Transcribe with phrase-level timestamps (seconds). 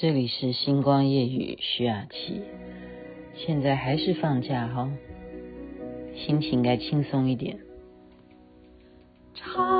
[0.00, 2.40] 这里是星光夜雨徐雅琪，
[3.34, 4.90] 现在还是放假哈，
[6.16, 7.58] 心情该轻松一点。
[9.34, 9.79] 超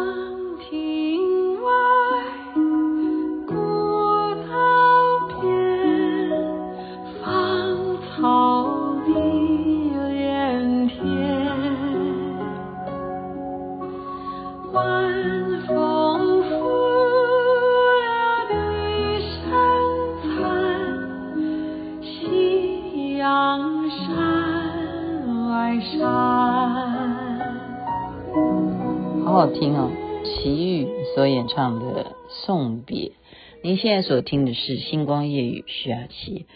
[29.30, 29.92] 好好听哦，
[30.24, 33.10] 齐豫所演唱的《送别》。
[33.62, 36.46] 您现在所听的是《星光夜雨》徐雅琪。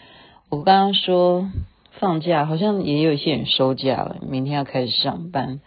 [0.49, 1.49] 我刚刚说
[1.91, 5.61] 放假，好像也有一些人收假了，明天要开始上班。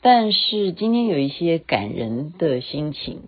[0.00, 3.20] 但是今天有一些感人的心情，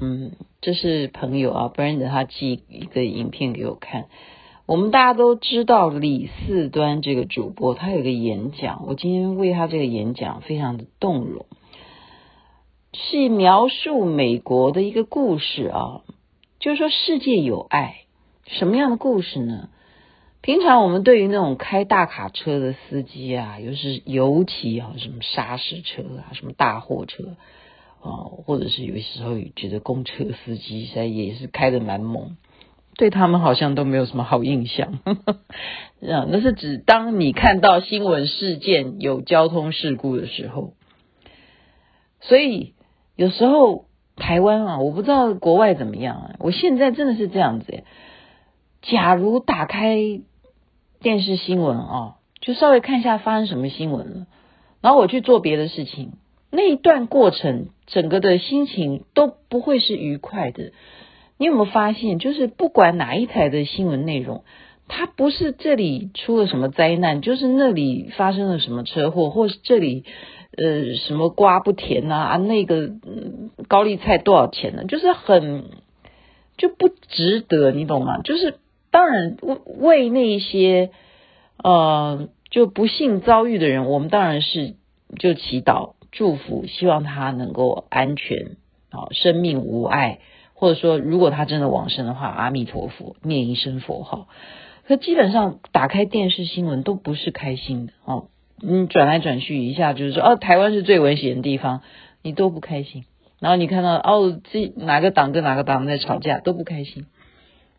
[0.00, 4.06] 嗯，这是朋友啊，Brenda 他寄一个影片给我看。
[4.64, 11.44] 我们大家都知道李四端这个主播，他有个演讲，我今天为他这个演讲非常的动容。
[12.98, 16.00] 是描述美国的一个故事啊，
[16.58, 17.98] 就是说世界有爱，
[18.46, 19.68] 什么样的故事呢？
[20.40, 27.36] 平常我们对于那种开大卡车的司机啊，尤是尤其啊，什么砂石车啊，什么大货车
[28.00, 32.36] 啊，或者是有些时候觉得公车司机现在也是开得蛮猛，
[32.96, 35.00] 对他们好像都没有什么好印象。
[35.04, 40.72] 啊那是指当你看到新闻事件有交通事故的时候，
[42.20, 42.72] 所以。
[43.16, 46.34] 有时候台湾啊，我不知道国外怎么样啊。
[46.38, 47.82] 我现在真的是这样子。
[48.82, 49.96] 假如打开
[51.00, 54.26] 电视新闻啊，就稍微看一下发生什么新闻了，
[54.82, 56.12] 然后我去做别的事情，
[56.50, 60.72] 那一段过程，整个的心情都不会是愉快的。
[61.38, 64.44] 你有没有发现，就是不管哪一台的新闻内容，
[64.88, 70.04] 它不是这里出了什么灾难，就是那里发生了什么车祸，或是这里。
[70.56, 74.84] 呃，什么瓜不甜呐啊，那个嗯，高丽菜多少钱呢？
[74.84, 75.64] 就是很
[76.56, 78.20] 就不值得，你懂吗？
[78.22, 78.58] 就是
[78.90, 80.90] 当然为为那些
[81.62, 84.74] 呃就不幸遭遇的人，我们当然是
[85.18, 88.56] 就祈祷祝福，希望他能够安全
[88.90, 90.20] 啊，生命无碍，
[90.54, 94.28] 或者说如果他真的往生的话，阿弥陀佛，念一声佛号。
[94.86, 98.28] 可基本上打开电视新闻都不是开心的哦。
[98.58, 101.82] 你转来转去一下，就是说哦，台湾是最危险的地方，
[102.22, 103.04] 你都不开心。
[103.38, 107.06] 然后你看到哦，这哪个党跟哪个党在吵架，都不开心。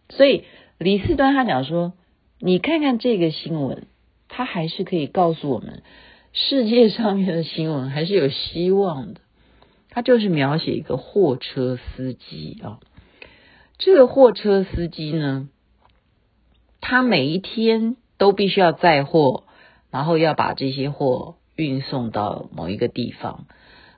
[0.10, 0.44] 所以
[0.78, 1.94] 李四端他讲说，
[2.40, 3.88] 你看看这个新闻，
[4.28, 5.82] 他还是可以告诉我们，
[6.32, 9.22] 世界上面的新闻还是有希望的。
[9.90, 12.80] 他就是描写一个货车司机啊，
[13.80, 15.50] 这个货车司机呢，
[16.82, 19.46] 他每一天都必须要载货。
[19.92, 23.46] 然后要把这些货运送到某一个地方，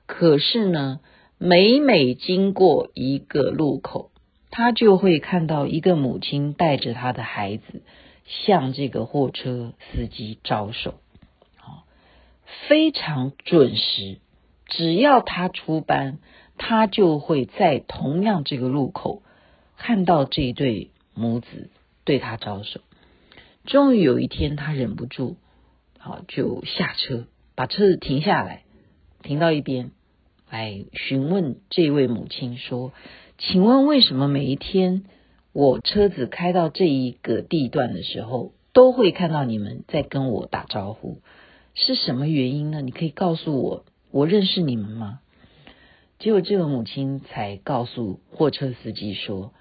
[0.06, 1.00] 可是呢，
[1.38, 4.10] 每每经过一个路口，
[4.50, 7.82] 他就会看到一个母亲带着他的孩子
[8.24, 10.94] 向这个货车司机招手，
[11.56, 11.84] 好，
[12.68, 14.18] 非常准时。
[14.66, 16.18] 只要他出班，
[16.56, 19.22] 他就会在同样这个路口
[19.76, 21.70] 看到这对母子
[22.04, 22.80] 对他招手。
[23.64, 25.36] 终于有一天，他忍不住。
[26.02, 28.62] 好，就下车，把车子停下来，
[29.22, 29.90] 停到一边，
[30.50, 32.94] 来询问这位母亲说
[33.36, 35.04] ：“请问为什么每一天
[35.52, 41.20] 我车子开到这一个地段的时候，都会看到你们在跟我打招呼？
[41.74, 42.80] 是什么原因呢？
[42.80, 45.20] 你可以告诉我，我认识你们吗？”
[46.18, 49.52] 结果这个母亲才告诉货车司机说：“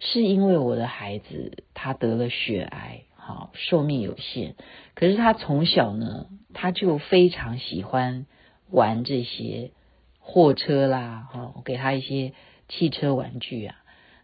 [0.00, 3.04] 是因为我的孩子他得了血癌。”
[3.54, 4.54] 寿命有限，
[4.94, 8.26] 可是他从小呢，他就非常喜欢
[8.70, 9.72] 玩这些
[10.18, 12.32] 货车啦，哈，我给他一些
[12.68, 13.76] 汽车玩具啊，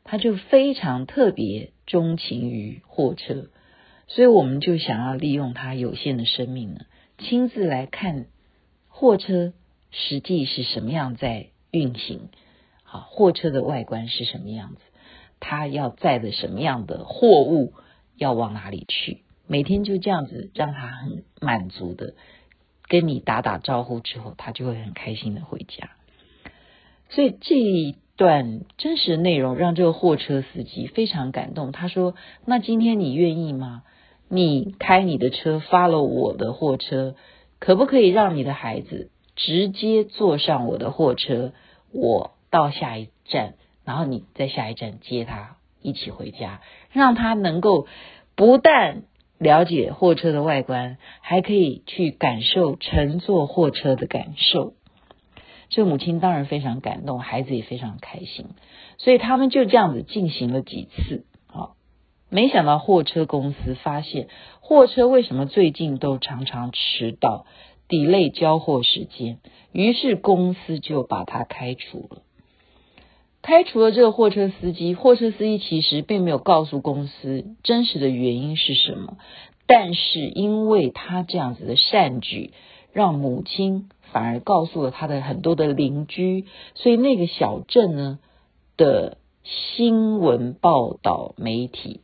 [0.04, 3.48] 他就非常特别钟情于货车，
[4.06, 6.80] 所以我们就想要利用他有限的生命呢，
[7.18, 8.26] 亲自来看
[8.88, 9.52] 货车
[9.90, 12.28] 实际是什么样在运行，
[12.82, 14.80] 好，货车的外观是什么样子，
[15.40, 17.72] 他要载的什么样的货物。
[18.16, 19.22] 要往哪里去？
[19.46, 22.14] 每天就这样子，让他很满足的
[22.88, 25.90] 跟你打打招呼之后，他就会很开心的回家。
[27.08, 31.70] 所以这一段真实的内容让这个货车司机非常感动。
[31.70, 33.84] 他说：“那今天你愿意吗？
[34.28, 37.14] 你开你的车发了我的货车，
[37.60, 41.52] 可不可以让你的孩子直接坐上我的货车？
[41.92, 43.54] 我到下一站，
[43.84, 46.60] 然后你在下一站接他。”一起回家，
[46.90, 47.86] 让他能够
[48.34, 49.04] 不但
[49.38, 54.74] 了解货车的外观，还可以去感受乘坐货车的感受。
[55.68, 58.46] 这母亲当然非常感动，孩子也非常开心，
[58.98, 61.24] 所以他们就这样子进行了几次。
[61.46, 61.74] 啊，
[62.30, 64.28] 没想到货车公司发现，
[64.60, 67.46] 货车为什么最近都常常迟到
[67.88, 69.38] ，delay 交货时间，
[69.72, 72.22] 于是公司就把他开除了。
[73.46, 79.18] 开除了这个货车司机，货车司机其实并没有告诉公司真实的原因是什么，
[79.68, 82.52] 但是因为他这样子的善举，
[82.92, 88.18] 让母亲反而告诉了他的很多的邻居，所以那个小镇呢
[88.76, 92.00] 的新闻报道媒体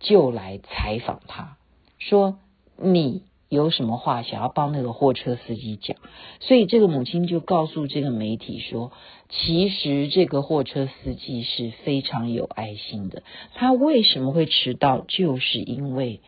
[0.00, 1.56] 就来采访他，
[2.00, 2.40] 说
[2.76, 3.22] 你。
[3.54, 5.96] 有什么话想要帮那个货车司机讲，
[6.40, 8.92] 所以这个母亲就告诉这个媒体说，
[9.30, 13.22] 其实这个货车司机是非常有爱心的。
[13.54, 15.04] 他为什么会迟到？
[15.06, 16.20] 就是因为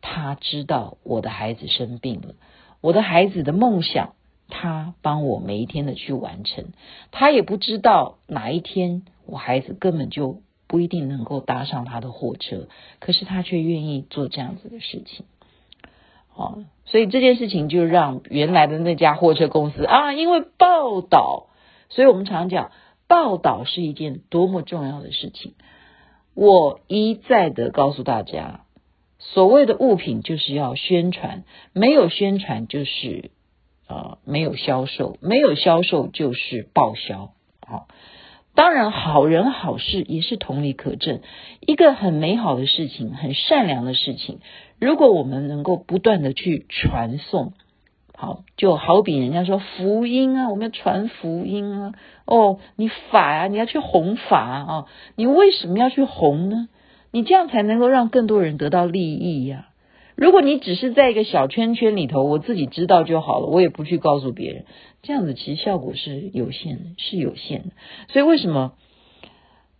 [0.00, 2.34] 他知道我的孩子生病了，
[2.80, 4.14] 我的孩子的梦想，
[4.48, 6.72] 他帮我每一天的去完成。
[7.10, 12.68] 他也不知道哪一天我孩子根本就不一定能够搭上他的货车，
[12.98, 15.24] 可是他却愿意做这样子的事情。
[16.34, 21.46] 哦，所以这件事情就让原来的那家货车公司啊，因为报道，
[21.88, 22.72] 所以我们常讲
[23.06, 25.54] 报道是一件多么重要的事情。
[26.34, 28.64] 我一再的告诉大家，
[29.18, 33.30] 所谓的物品就是要宣传，没有宣传就是
[33.88, 37.30] 呃没有销售，没有销售就是报销。
[37.66, 37.86] 好。
[38.54, 41.20] 当然，好人好事也是同理可证。
[41.60, 44.38] 一个很美好的事情，很善良的事情，
[44.78, 47.52] 如果我们能够不断的去传送，
[48.16, 51.94] 好，就好比人家说福音啊，我们要传福音啊。
[52.26, 54.86] 哦，你法啊，你要去弘法啊。
[55.16, 56.68] 你为什么要去弘呢？
[57.10, 59.68] 你这样才能够让更多人得到利益呀。
[60.16, 64.64] 如果你只是在一个小圈圈里头，我自己知道就好了，我也不去告诉别人。
[65.02, 67.68] 这样子其实效果是有限的，是有限的。
[68.08, 68.72] 所以为什么？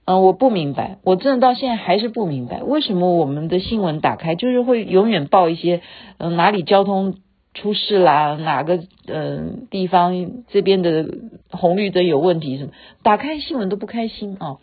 [0.07, 5.81] 嗯、我不明白，我真的到现在还是不明白，为什么我们的新闻打开就是会永远报一些，
[6.19, 7.17] 嗯、哪里交通
[7.55, 11.09] 出事啦，哪个嗯、地方这边的
[11.51, 12.73] 红绿灯有问题什么，
[13.03, 14.59] 打开新闻都不开心啊。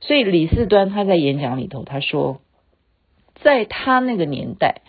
[0.00, 2.40] 所以李四端他在演讲里头他说，
[3.34, 4.80] 在他那个年代，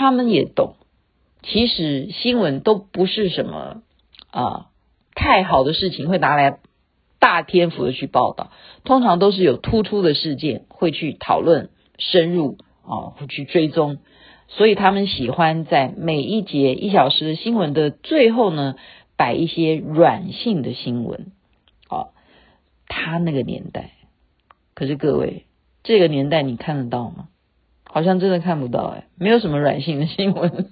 [0.00, 0.76] 他们也懂，
[1.42, 3.82] 其实新闻都不是什么。
[4.30, 4.70] 啊，
[5.14, 6.58] 太好的事情会拿来
[7.18, 8.50] 大篇幅的去报道，
[8.82, 11.68] 通常都是有突出的事件会去讨论
[11.98, 13.98] 深入啊，会去追踪，
[14.48, 18.76] 所以他们喜欢在每一节一小时的新闻的最后呢，
[19.18, 21.30] 摆一些软性的新闻。
[21.90, 22.08] 啊，
[22.86, 23.90] 他那个年代，
[24.72, 25.44] 可是各位，
[25.82, 27.28] 这个年代你看得到吗？
[27.92, 30.66] 好像真的看不到哎，没有什么软性的新闻。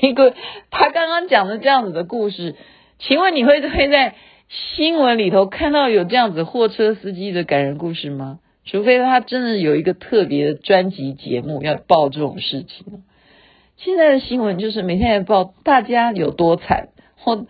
[0.00, 0.34] 一个
[0.70, 2.56] 他刚刚讲的这样子的故事，
[2.98, 4.14] 请问你会会在
[4.48, 8.38] 新闻里头看到有这样子货车司机的感人故事吗？
[8.64, 13.02] 除非他真的有一个特别的专辑节目要报这种事情。
[13.76, 17.46] 现在的新闻就是每天在报大家有多惨，或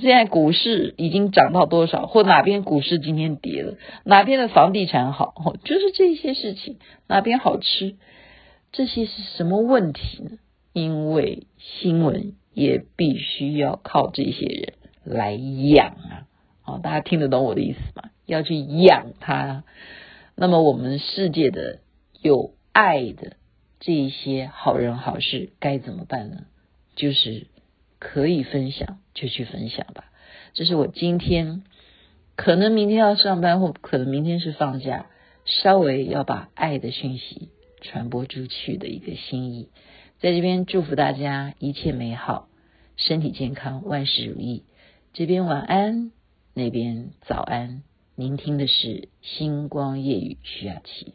[0.00, 5.34] 现在股市已经涨到多少，或哪边股市今天跌了，哪边的房地产好，
[5.64, 7.96] 就是这些事情，哪边好吃，
[8.72, 10.30] 这些是什么问题呢？
[10.72, 14.72] 因为新闻也必须要靠这些人
[15.04, 16.26] 来养啊，
[16.62, 18.10] 好，大家听得懂我的意思吗？
[18.26, 19.64] 要去养它。
[20.34, 21.78] 那么我们世界的
[22.20, 23.36] 有爱的
[23.78, 26.38] 这一些好人好事该怎么办呢？
[26.96, 27.46] 就是
[27.98, 30.04] 可以分享就去分享吧。
[30.52, 31.62] 这是我今天
[32.36, 35.06] 可能明天要上班，或可能明天是放假，
[35.44, 37.48] 稍微要把爱的讯息
[37.80, 39.68] 传播出去的一个心意。
[40.20, 42.48] 在这边祝福大家一切美好，
[42.96, 44.64] 身体健康，万事如意。
[45.12, 46.12] 这边晚安，
[46.54, 47.82] 那边早安。
[48.16, 51.12] 您听的是星光夜语徐雅琪。